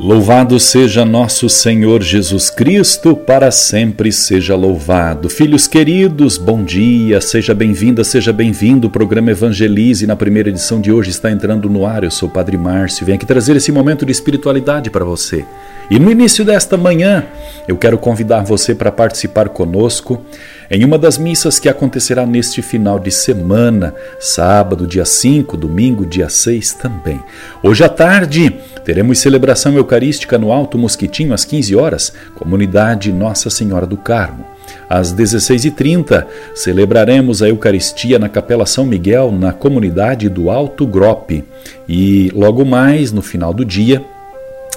Louvado 0.00 0.60
seja 0.60 1.04
nosso 1.04 1.48
Senhor 1.48 2.04
Jesus 2.04 2.50
Cristo, 2.50 3.16
para 3.16 3.50
sempre 3.50 4.12
seja 4.12 4.54
louvado. 4.54 5.28
Filhos 5.28 5.66
queridos, 5.66 6.38
bom 6.38 6.62
dia, 6.62 7.20
seja 7.20 7.52
bem-vinda, 7.52 8.04
seja 8.04 8.32
bem-vindo. 8.32 8.86
O 8.86 8.90
programa 8.90 9.32
Evangelize, 9.32 10.06
na 10.06 10.14
primeira 10.14 10.50
edição 10.50 10.80
de 10.80 10.92
hoje, 10.92 11.10
está 11.10 11.32
entrando 11.32 11.68
no 11.68 11.84
ar. 11.84 12.04
Eu 12.04 12.12
sou 12.12 12.28
o 12.28 12.32
Padre 12.32 12.56
Márcio, 12.56 13.04
venho 13.04 13.16
aqui 13.16 13.26
trazer 13.26 13.56
esse 13.56 13.72
momento 13.72 14.06
de 14.06 14.12
espiritualidade 14.12 14.88
para 14.88 15.04
você. 15.04 15.44
E 15.90 15.98
no 15.98 16.12
início 16.12 16.44
desta 16.44 16.76
manhã, 16.76 17.24
eu 17.66 17.76
quero 17.76 17.98
convidar 17.98 18.44
você 18.44 18.74
para 18.74 18.92
participar 18.92 19.48
conosco 19.48 20.22
em 20.70 20.84
uma 20.84 20.98
das 20.98 21.16
missas 21.16 21.58
que 21.58 21.68
acontecerá 21.68 22.26
neste 22.26 22.60
final 22.60 22.98
de 22.98 23.10
semana, 23.10 23.94
sábado, 24.20 24.86
dia 24.86 25.06
5, 25.06 25.56
domingo, 25.56 26.04
dia 26.04 26.28
6 26.28 26.74
também. 26.74 27.18
Hoje 27.62 27.82
à 27.82 27.88
tarde, 27.88 28.54
teremos 28.84 29.18
celebração 29.18 29.78
eucarística 29.88 30.36
no 30.36 30.52
Alto 30.52 30.76
Mosquitinho 30.76 31.32
às 31.32 31.46
15 31.46 31.74
horas, 31.74 32.12
comunidade 32.34 33.10
Nossa 33.10 33.48
Senhora 33.48 33.86
do 33.86 33.96
Carmo. 33.96 34.44
Às 34.86 35.14
16h30, 35.14 36.26
celebraremos 36.54 37.42
a 37.42 37.48
Eucaristia 37.48 38.18
na 38.18 38.28
Capela 38.28 38.66
São 38.66 38.84
Miguel, 38.84 39.32
na 39.32 39.50
comunidade 39.50 40.28
do 40.28 40.50
Alto 40.50 40.86
Grope. 40.86 41.42
E 41.88 42.30
logo 42.34 42.66
mais, 42.66 43.12
no 43.12 43.22
final 43.22 43.54
do 43.54 43.64
dia, 43.64 44.04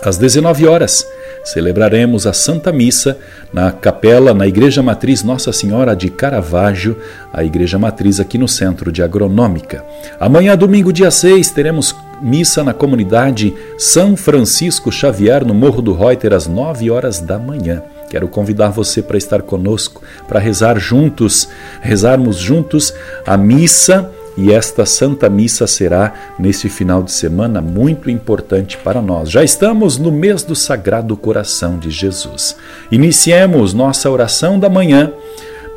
às 0.02 0.18
19 0.18 0.66
horas, 0.66 1.06
celebraremos 1.44 2.28
a 2.28 2.34
Santa 2.34 2.72
Missa 2.72 3.18
na 3.54 3.72
capela, 3.72 4.34
na 4.34 4.48
Igreja 4.48 4.82
Matriz 4.82 5.24
Nossa 5.24 5.52
Senhora 5.52 5.96
de 5.96 6.10
Caravaggio, 6.10 6.98
a 7.34 7.44
Igreja 7.44 7.80
Matriz 7.80 8.20
aqui 8.20 8.38
no 8.38 8.48
centro 8.48 8.92
de 8.92 9.02
Agronômica. 9.02 9.84
Amanhã, 10.20 10.56
domingo, 10.56 10.94
dia 10.94 11.12
6, 11.12 11.52
teremos 11.52 11.96
missa 12.22 12.64
na 12.64 12.74
comunidade 12.74 13.54
São 13.78 14.16
Francisco 14.16 14.92
Xavier, 14.92 15.46
no 15.46 15.54
Morro 15.54 15.82
do 15.82 15.94
Reuter, 15.94 16.34
às 16.34 16.48
9 16.48 16.92
horas 16.92 17.20
da 17.20 17.40
manhã. 17.40 17.82
Quero 18.10 18.28
convidar 18.28 18.70
você 18.70 19.02
para 19.02 19.18
estar 19.18 19.42
conosco, 19.42 20.04
para 20.28 20.40
rezar 20.40 20.78
juntos, 20.78 21.48
rezarmos 21.82 22.38
juntos 22.38 22.94
a 23.26 23.38
missa 23.38 24.12
e 24.38 24.52
esta 24.52 24.86
Santa 24.86 25.30
Missa 25.30 25.68
será 25.68 26.14
nesse 26.40 26.70
final 26.70 27.04
de 27.04 27.12
semana 27.12 27.62
muito 27.62 28.10
importante 28.10 28.78
para 28.78 29.02
nós. 29.02 29.30
Já 29.30 29.44
estamos 29.44 29.98
no 29.98 30.12
mês 30.12 30.44
do 30.44 30.56
Sagrado 30.56 31.18
Coração 31.18 31.78
de 31.78 31.90
Jesus. 31.90 32.56
Iniciemos 32.92 33.74
nossa 33.74 34.10
oração 34.10 34.60
da 34.60 34.70
manhã 34.70 35.12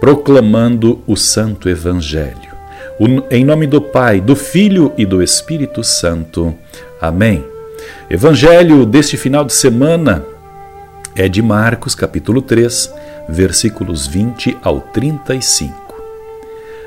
proclamando 0.01 1.03
o 1.07 1.17
Santo 1.17 1.69
Evangelho. 1.69 2.55
Em 3.31 3.45
nome 3.45 3.67
do 3.67 3.81
Pai, 3.81 4.21
do 4.21 4.37
Filho 4.37 4.93
e 4.97 5.05
do 5.05 5.23
Espírito 5.23 5.83
Santo. 5.83 6.55
Amém. 7.01 7.45
Evangelho 8.09 8.87
deste 8.87 9.17
final 9.17 9.45
de 9.45 9.53
semana 9.53 10.25
é 11.17 11.29
de 11.29 11.43
Marcos, 11.43 11.95
capítulo 11.95 12.41
3, 12.43 12.93
versículos 13.29 14.07
20 14.07 14.59
ao 14.63 14.81
35. 14.81 15.84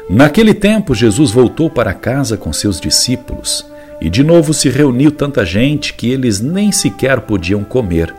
Naquele 0.10 0.54
tempo, 0.54 0.96
Jesus 0.96 1.32
voltou 1.32 1.70
para 1.70 1.94
casa 1.94 2.38
com 2.38 2.54
seus 2.54 2.80
discípulos 2.80 3.66
e 4.00 4.10
de 4.10 4.24
novo 4.24 4.54
se 4.54 4.70
reuniu 4.70 5.12
tanta 5.12 5.46
gente 5.46 5.94
que 5.94 6.10
eles 6.10 6.40
nem 6.40 6.72
sequer 6.72 7.20
podiam 7.22 7.62
comer. 7.64 8.14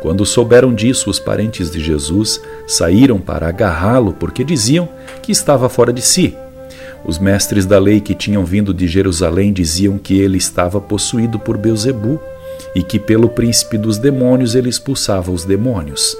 Quando 0.00 0.24
souberam 0.24 0.74
disso, 0.74 1.10
os 1.10 1.18
parentes 1.18 1.70
de 1.70 1.78
Jesus 1.78 2.40
saíram 2.66 3.18
para 3.18 3.48
agarrá-lo 3.48 4.14
porque 4.14 4.42
diziam 4.44 4.88
que 5.22 5.30
estava 5.30 5.68
fora 5.68 5.92
de 5.92 6.00
si. 6.00 6.34
Os 7.04 7.18
mestres 7.18 7.66
da 7.66 7.78
lei 7.78 8.00
que 8.00 8.14
tinham 8.14 8.44
vindo 8.44 8.72
de 8.72 8.88
Jerusalém 8.88 9.52
diziam 9.52 9.98
que 9.98 10.18
ele 10.18 10.38
estava 10.38 10.80
possuído 10.80 11.38
por 11.38 11.58
Beuzebu 11.58 12.18
e 12.74 12.82
que 12.82 12.98
pelo 12.98 13.28
príncipe 13.28 13.76
dos 13.76 13.98
demônios 13.98 14.54
ele 14.54 14.70
expulsava 14.70 15.30
os 15.30 15.44
demônios. 15.44 16.16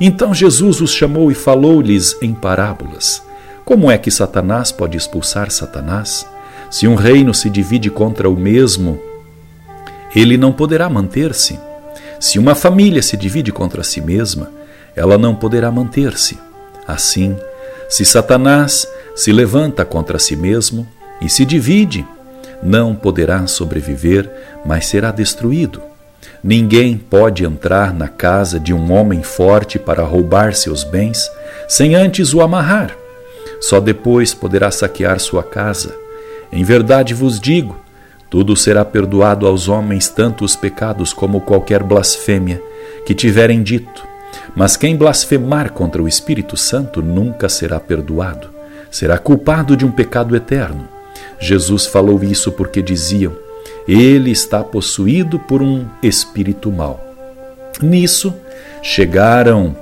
Então 0.00 0.34
Jesus 0.34 0.80
os 0.80 0.92
chamou 0.92 1.30
e 1.30 1.34
falou-lhes 1.34 2.16
em 2.20 2.34
parábolas. 2.34 3.22
Como 3.66 3.90
é 3.90 3.98
que 3.98 4.12
Satanás 4.12 4.70
pode 4.70 4.96
expulsar 4.96 5.50
Satanás? 5.50 6.24
Se 6.70 6.86
um 6.86 6.94
reino 6.94 7.34
se 7.34 7.50
divide 7.50 7.90
contra 7.90 8.30
o 8.30 8.36
mesmo, 8.36 9.02
ele 10.14 10.36
não 10.36 10.52
poderá 10.52 10.88
manter-se. 10.88 11.58
Se 12.20 12.38
uma 12.38 12.54
família 12.54 13.02
se 13.02 13.16
divide 13.16 13.50
contra 13.50 13.82
si 13.82 14.00
mesma, 14.00 14.52
ela 14.94 15.18
não 15.18 15.34
poderá 15.34 15.68
manter-se. 15.68 16.38
Assim, 16.86 17.36
se 17.88 18.04
Satanás 18.04 18.86
se 19.16 19.32
levanta 19.32 19.84
contra 19.84 20.16
si 20.20 20.36
mesmo 20.36 20.86
e 21.20 21.28
se 21.28 21.44
divide, 21.44 22.06
não 22.62 22.94
poderá 22.94 23.48
sobreviver, 23.48 24.30
mas 24.64 24.86
será 24.86 25.10
destruído. 25.10 25.82
Ninguém 26.40 26.96
pode 26.96 27.44
entrar 27.44 27.92
na 27.92 28.06
casa 28.06 28.60
de 28.60 28.72
um 28.72 28.92
homem 28.92 29.24
forte 29.24 29.76
para 29.76 30.04
roubar 30.04 30.54
seus 30.54 30.84
bens 30.84 31.28
sem 31.66 31.96
antes 31.96 32.32
o 32.32 32.40
amarrar 32.40 33.05
só 33.60 33.80
depois 33.80 34.34
poderá 34.34 34.70
saquear 34.70 35.18
sua 35.18 35.42
casa. 35.42 35.94
Em 36.52 36.62
verdade 36.64 37.14
vos 37.14 37.40
digo: 37.40 37.76
tudo 38.28 38.56
será 38.56 38.84
perdoado 38.84 39.46
aos 39.46 39.68
homens, 39.68 40.08
tanto 40.08 40.44
os 40.44 40.56
pecados 40.56 41.12
como 41.12 41.40
qualquer 41.40 41.82
blasfêmia 41.82 42.60
que 43.06 43.14
tiverem 43.14 43.62
dito. 43.62 44.06
Mas 44.54 44.76
quem 44.76 44.96
blasfemar 44.96 45.72
contra 45.72 46.02
o 46.02 46.08
Espírito 46.08 46.56
Santo 46.56 47.00
nunca 47.00 47.48
será 47.48 47.78
perdoado, 47.78 48.50
será 48.90 49.16
culpado 49.18 49.76
de 49.76 49.86
um 49.86 49.90
pecado 49.90 50.34
eterno. 50.34 50.88
Jesus 51.38 51.86
falou 51.86 52.22
isso 52.24 52.50
porque 52.52 52.82
diziam: 52.82 53.32
Ele 53.86 54.30
está 54.30 54.62
possuído 54.64 55.38
por 55.38 55.62
um 55.62 55.86
espírito 56.02 56.70
mau. 56.72 57.02
Nisso 57.80 58.34
chegaram 58.82 59.76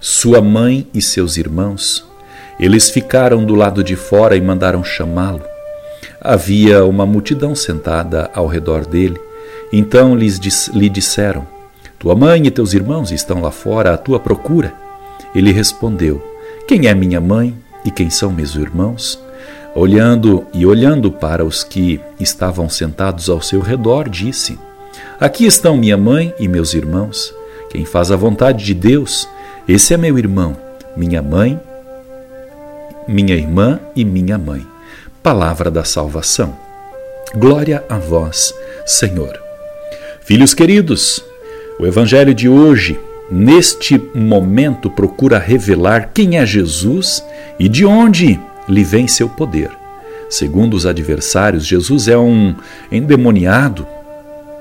sua 0.00 0.40
mãe 0.40 0.86
e 0.92 1.00
seus 1.00 1.36
irmãos 1.36 2.06
eles 2.58 2.90
ficaram 2.90 3.44
do 3.44 3.54
lado 3.54 3.82
de 3.82 3.96
fora 3.96 4.36
e 4.36 4.40
mandaram 4.40 4.84
chamá-lo. 4.84 5.42
Havia 6.20 6.84
uma 6.84 7.04
multidão 7.04 7.54
sentada 7.54 8.30
ao 8.34 8.46
redor 8.46 8.86
dele. 8.86 9.20
Então 9.72 10.14
lhes 10.14 10.68
lhe 10.68 10.88
disseram: 10.88 11.46
Tua 11.98 12.14
mãe 12.14 12.46
e 12.46 12.50
teus 12.50 12.72
irmãos 12.72 13.10
estão 13.10 13.40
lá 13.40 13.50
fora 13.50 13.92
à 13.92 13.96
tua 13.96 14.20
procura. 14.20 14.72
Ele 15.34 15.52
respondeu: 15.52 16.22
Quem 16.66 16.86
é 16.86 16.94
minha 16.94 17.20
mãe 17.20 17.54
e 17.84 17.90
quem 17.90 18.08
são 18.08 18.30
meus 18.30 18.54
irmãos? 18.54 19.22
Olhando 19.74 20.46
e 20.54 20.64
olhando 20.64 21.10
para 21.10 21.44
os 21.44 21.64
que 21.64 22.00
estavam 22.20 22.68
sentados 22.68 23.28
ao 23.28 23.42
seu 23.42 23.60
redor, 23.60 24.08
disse: 24.08 24.58
Aqui 25.18 25.44
estão 25.44 25.76
minha 25.76 25.96
mãe 25.96 26.32
e 26.38 26.46
meus 26.46 26.74
irmãos. 26.74 27.34
Quem 27.70 27.84
faz 27.84 28.12
a 28.12 28.16
vontade 28.16 28.64
de 28.64 28.72
Deus, 28.72 29.28
esse 29.66 29.92
é 29.92 29.96
meu 29.96 30.16
irmão, 30.16 30.56
minha 30.96 31.20
mãe 31.20 31.60
minha 33.06 33.34
irmã 33.34 33.80
e 33.94 34.04
minha 34.04 34.38
mãe. 34.38 34.66
Palavra 35.22 35.70
da 35.70 35.84
salvação. 35.84 36.56
Glória 37.34 37.84
a 37.88 37.98
vós, 37.98 38.54
Senhor. 38.86 39.38
Filhos 40.20 40.54
queridos, 40.54 41.24
o 41.78 41.86
Evangelho 41.86 42.34
de 42.34 42.48
hoje, 42.48 42.98
neste 43.30 43.98
momento, 44.14 44.90
procura 44.90 45.38
revelar 45.38 46.10
quem 46.14 46.38
é 46.38 46.46
Jesus 46.46 47.24
e 47.58 47.68
de 47.68 47.84
onde 47.84 48.40
lhe 48.68 48.84
vem 48.84 49.06
seu 49.06 49.28
poder. 49.28 49.70
Segundo 50.30 50.74
os 50.74 50.86
adversários, 50.86 51.66
Jesus 51.66 52.08
é 52.08 52.16
um 52.16 52.54
endemoniado 52.90 53.86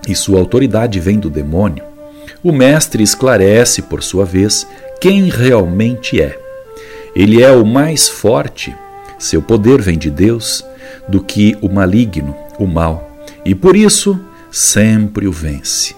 e 0.07 0.15
sua 0.15 0.39
autoridade 0.39 1.00
vem 1.00 1.18
do 1.18 1.29
demônio. 1.29 1.83
O 2.44 2.51
Mestre 2.51 3.01
esclarece, 3.01 3.83
por 3.83 4.03
sua 4.03 4.25
vez, 4.25 4.68
quem 5.00 5.29
realmente 5.29 6.21
é. 6.21 6.43
Ele 7.15 7.42
é 7.42 7.51
o 7.51 7.65
mais 7.65 8.10
forte, 8.10 8.75
seu 9.19 9.42
poder 9.42 9.81
vem 9.81 9.98
de 9.98 10.10
Deus, 10.10 10.65
do 11.07 11.21
que 11.21 11.57
o 11.62 11.69
maligno, 11.69 12.36
o 12.57 12.65
mal, 12.65 13.12
e 13.45 13.54
por 13.54 13.75
isso 13.75 14.19
sempre 14.51 15.27
o 15.27 15.31
vence. 15.31 15.95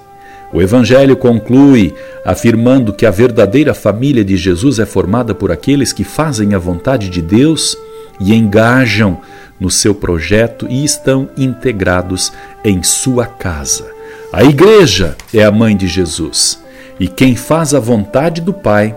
O 0.53 0.61
Evangelho 0.61 1.17
conclui 1.17 1.93
afirmando 2.23 2.93
que 2.93 3.05
a 3.05 3.11
verdadeira 3.11 3.73
família 3.73 4.23
de 4.23 4.37
Jesus 4.37 4.79
é 4.79 4.85
formada 4.85 5.35
por 5.35 5.51
aqueles 5.51 5.91
que 5.91 6.03
fazem 6.03 6.53
a 6.53 6.57
vontade 6.57 7.09
de 7.09 7.21
Deus 7.21 7.77
e 8.19 8.33
engajam 8.33 9.19
no 9.59 9.69
seu 9.69 9.93
projeto 9.93 10.65
e 10.69 10.83
estão 10.83 11.29
integrados 11.37 12.31
em 12.63 12.81
sua 12.83 13.25
casa. 13.25 13.85
A 14.31 14.43
igreja 14.43 15.15
é 15.33 15.43
a 15.43 15.51
mãe 15.51 15.75
de 15.75 15.87
Jesus 15.87 16.61
e 16.99 17.07
quem 17.07 17.35
faz 17.35 17.73
a 17.73 17.79
vontade 17.79 18.41
do 18.41 18.53
Pai 18.53 18.95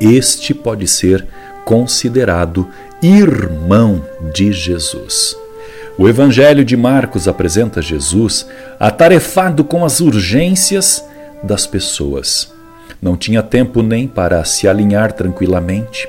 este 0.00 0.54
pode 0.54 0.86
ser 0.86 1.26
considerado 1.64 2.68
irmão 3.02 4.04
de 4.32 4.52
Jesus. 4.52 5.36
O 5.98 6.08
Evangelho 6.08 6.64
de 6.64 6.76
Marcos 6.76 7.26
apresenta 7.26 7.80
Jesus 7.80 8.46
atarefado 8.78 9.64
com 9.64 9.84
as 9.84 10.00
urgências 10.00 11.04
das 11.42 11.66
pessoas. 11.66 12.52
Não 13.00 13.16
tinha 13.16 13.42
tempo 13.42 13.82
nem 13.82 14.06
para 14.06 14.44
se 14.44 14.68
alinhar 14.68 15.12
tranquilamente. 15.12 16.08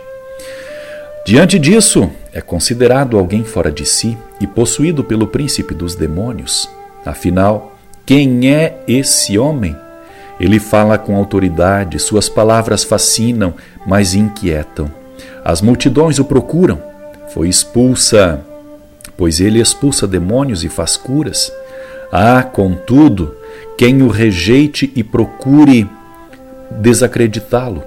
Diante 1.25 1.59
disso, 1.59 2.09
é 2.33 2.41
considerado 2.41 3.17
alguém 3.17 3.43
fora 3.43 3.71
de 3.71 3.85
si 3.85 4.17
e 4.39 4.47
possuído 4.47 5.03
pelo 5.03 5.27
príncipe 5.27 5.73
dos 5.73 5.95
demônios. 5.95 6.69
Afinal, 7.05 7.77
quem 8.05 8.53
é 8.53 8.77
esse 8.87 9.37
homem? 9.37 9.75
Ele 10.39 10.59
fala 10.59 10.97
com 10.97 11.15
autoridade, 11.15 11.99
suas 11.99 12.29
palavras 12.29 12.83
fascinam, 12.83 13.53
mas 13.85 14.13
inquietam. 14.13 14.91
As 15.43 15.61
multidões 15.61 16.19
o 16.19 16.25
procuram. 16.25 16.81
Foi 17.33 17.49
expulsa, 17.49 18.41
pois 19.15 19.39
ele 19.39 19.59
expulsa 19.59 20.07
demônios 20.07 20.63
e 20.63 20.69
faz 20.69 20.95
curas. 20.95 21.51
Há, 22.11 22.43
contudo, 22.43 23.35
quem 23.77 24.01
o 24.01 24.07
rejeite 24.07 24.91
e 24.95 25.03
procure 25.03 25.89
desacreditá-lo, 26.71 27.83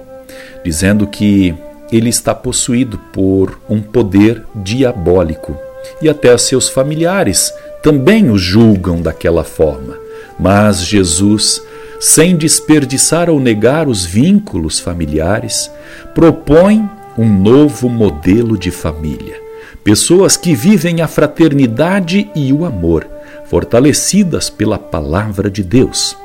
dizendo 0.63 1.07
que 1.07 1.55
ele 1.91 2.09
está 2.09 2.33
possuído 2.33 2.97
por 2.97 3.59
um 3.69 3.81
poder 3.81 4.43
diabólico. 4.55 5.57
E 6.01 6.07
até 6.09 6.37
seus 6.37 6.69
familiares 6.69 7.53
também 7.81 8.29
o 8.29 8.37
julgam 8.37 9.01
daquela 9.01 9.43
forma. 9.43 9.97
Mas 10.39 10.85
Jesus, 10.85 11.61
sem 12.01 12.35
desperdiçar 12.35 13.29
ou 13.29 13.39
negar 13.39 13.87
os 13.87 14.03
vínculos 14.03 14.79
familiares, 14.79 15.69
propõe 16.15 16.89
um 17.15 17.29
novo 17.31 17.87
modelo 17.87 18.57
de 18.57 18.71
família. 18.71 19.39
Pessoas 19.83 20.35
que 20.35 20.55
vivem 20.55 21.01
a 21.01 21.07
fraternidade 21.07 22.27
e 22.35 22.51
o 22.51 22.65
amor, 22.65 23.07
fortalecidas 23.45 24.49
pela 24.49 24.79
palavra 24.79 25.47
de 25.47 25.61
Deus. 25.61 26.17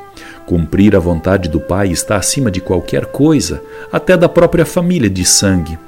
Cumprir 0.46 0.96
a 0.96 0.98
vontade 0.98 1.46
do 1.46 1.60
Pai 1.60 1.88
está 1.88 2.16
acima 2.16 2.50
de 2.50 2.62
qualquer 2.62 3.04
coisa, 3.04 3.62
até 3.92 4.16
da 4.16 4.30
própria 4.30 4.64
família 4.64 5.10
de 5.10 5.26
sangue. 5.26 5.78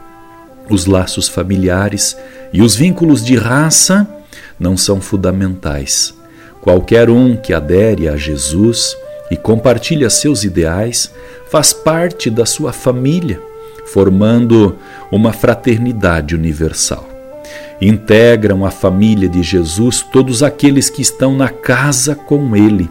Os 0.68 0.84
laços 0.84 1.28
familiares 1.28 2.14
e 2.52 2.60
os 2.60 2.76
vínculos 2.76 3.24
de 3.24 3.36
raça 3.36 4.06
não 4.60 4.76
são 4.76 5.00
fundamentais. 5.00 6.12
Qualquer 6.60 7.08
um 7.08 7.34
que 7.36 7.54
adere 7.54 8.06
a 8.06 8.18
Jesus 8.18 8.94
e 9.30 9.36
compartilha 9.36 10.10
seus 10.10 10.44
ideais 10.44 11.12
faz 11.50 11.72
parte 11.72 12.30
da 12.30 12.46
sua 12.46 12.72
família, 12.72 13.40
formando 13.86 14.76
uma 15.10 15.32
fraternidade 15.32 16.34
universal. 16.34 17.08
Integram 17.80 18.64
a 18.64 18.70
família 18.70 19.28
de 19.28 19.42
Jesus 19.42 20.02
todos 20.12 20.42
aqueles 20.42 20.90
que 20.90 21.02
estão 21.02 21.36
na 21.36 21.48
casa 21.48 22.14
com 22.14 22.56
ele 22.56 22.90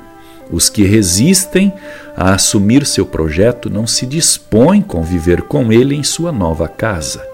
os 0.51 0.69
que 0.69 0.83
resistem 0.83 1.73
a 2.15 2.33
assumir 2.33 2.85
seu 2.85 3.05
projeto 3.05 3.69
não 3.69 3.85
se 3.85 4.05
dispõem 4.05 4.81
a 4.81 4.83
conviver 4.83 5.41
com 5.43 5.71
ele 5.71 5.95
em 5.95 6.03
sua 6.03 6.31
nova 6.31 6.67
casa. 6.67 7.25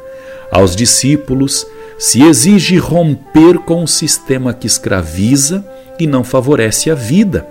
Aos 0.51 0.75
discípulos 0.75 1.65
se 1.97 2.21
exige 2.23 2.77
romper 2.77 3.59
com 3.59 3.83
o 3.83 3.87
sistema 3.87 4.53
que 4.53 4.67
escraviza 4.67 5.63
e 5.99 6.07
não 6.07 6.23
favorece 6.23 6.89
a 6.89 6.95
vida, 6.95 7.47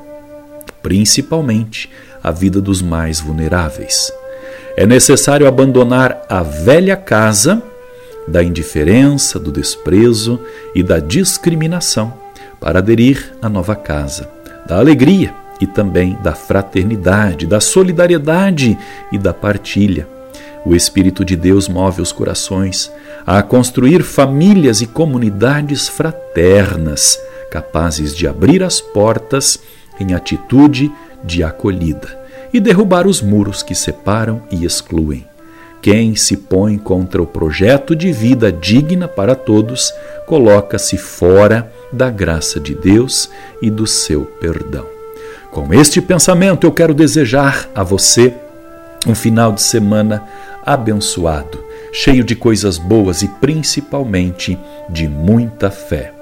principalmente 0.82 1.88
a 2.23 2.31
vida 2.31 2.61
dos 2.61 2.82
mais 2.82 3.20
vulneráveis. 3.20 4.12
É 4.76 4.87
necessário 4.87 5.46
abandonar 5.46 6.25
a 6.29 6.43
velha 6.43 6.96
casa 6.96 7.62
da 8.26 8.43
indiferença, 8.43 9.38
do 9.38 9.50
desprezo 9.50 10.40
e 10.75 10.82
da 10.82 10.99
discriminação 10.99 12.14
para 12.61 12.79
aderir 12.79 13.34
à 13.43 13.49
nova 13.49 13.75
casa 13.75 14.29
da 14.67 14.79
alegria 14.79 15.34
e 15.61 15.67
também 15.67 16.17
da 16.23 16.34
fraternidade, 16.34 17.46
da 17.46 17.61
solidariedade 17.61 18.79
e 19.11 19.19
da 19.19 19.34
partilha. 19.34 20.08
O 20.64 20.75
Espírito 20.75 21.25
de 21.25 21.37
Deus 21.37 21.69
move 21.69 22.00
os 22.00 22.12
corações 22.12 22.90
a 23.26 23.43
construir 23.43 24.02
famílias 24.02 24.81
e 24.81 24.87
comunidades 24.87 25.88
fraternas, 25.88 27.19
capazes 27.50 28.14
de 28.17 28.26
abrir 28.26 28.62
as 28.62 28.81
portas 28.81 29.58
em 30.02 30.14
atitude 30.14 30.93
de 31.25 31.43
acolhida 31.43 32.20
e 32.52 32.60
derrubar 32.60 33.06
os 33.06 33.22
muros 33.22 33.62
que 33.62 33.75
separam 33.75 34.43
e 34.50 34.64
excluem. 34.64 35.26
Quem 35.81 36.14
se 36.14 36.37
põe 36.37 36.78
contra 36.78 37.20
o 37.20 37.26
projeto 37.26 37.96
de 37.96 38.12
vida 38.12 38.52
digna 38.52 39.08
para 39.08 39.34
todos 39.34 39.93
coloca-se 40.26 40.96
fora 40.96 41.72
da 41.93 42.08
graça 42.08 42.60
de 42.60 42.75
Deus 42.75 43.28
e 43.60 43.69
do 43.69 43.87
seu 43.87 44.25
perdão. 44.25 44.87
Com 45.50 45.75
este 45.75 46.00
pensamento, 46.00 46.66
eu 46.66 46.72
quero 46.72 46.94
desejar 46.94 47.69
a 47.75 47.82
você 47.82 48.32
um 49.06 49.14
final 49.14 49.52
de 49.52 49.60
semana 49.60 50.22
abençoado, 50.64 51.62
cheio 51.93 52.22
de 52.22 52.37
coisas 52.37 52.78
boas 52.78 53.22
e 53.22 53.28
principalmente 53.28 54.56
de 54.88 55.08
muita 55.08 55.70
fé. 55.70 56.21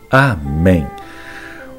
Amém. 0.11 0.85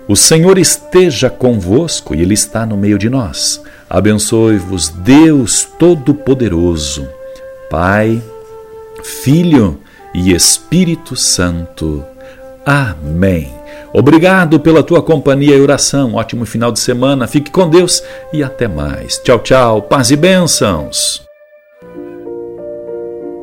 O 0.08 0.16
Senhor 0.16 0.58
esteja 0.58 1.30
convosco 1.30 2.14
e 2.14 2.22
Ele 2.22 2.34
está 2.34 2.66
no 2.66 2.76
meio 2.76 2.98
de 2.98 3.08
nós. 3.08 3.62
Abençoe-vos, 3.88 4.88
Deus 4.88 5.68
Todo-Poderoso, 5.78 7.06
Pai, 7.70 8.22
Filho 9.04 9.78
e 10.14 10.32
Espírito 10.32 11.14
Santo. 11.14 12.04
Amém. 12.64 13.52
Obrigado 13.92 14.58
pela 14.58 14.82
tua 14.82 15.02
companhia 15.02 15.56
e 15.56 15.60
oração. 15.60 16.14
Ótimo 16.14 16.46
final 16.46 16.72
de 16.72 16.80
semana. 16.80 17.26
Fique 17.26 17.50
com 17.50 17.68
Deus 17.68 18.02
e 18.32 18.42
até 18.42 18.66
mais. 18.66 19.18
Tchau, 19.18 19.38
tchau. 19.40 19.82
Paz 19.82 20.10
e 20.10 20.16
bênçãos. 20.16 21.31